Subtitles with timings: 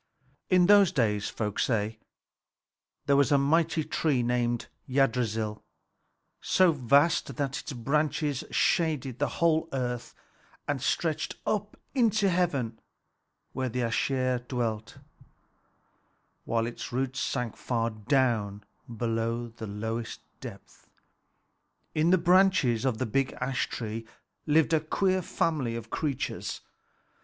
[0.49, 1.99] In those days, folk say,
[3.05, 5.63] there was a mighty ash tree named Yggdrasil,
[6.41, 10.15] so vast that its branches shaded the whole earth
[10.67, 12.79] and stretched up into heaven
[13.53, 14.97] where the Æsir dwelt,
[16.45, 18.63] while its roots sank far down
[18.97, 20.89] below the lowest depth.
[21.93, 24.07] In the branches of the big ash tree
[24.47, 26.61] lived a queer family of creatures.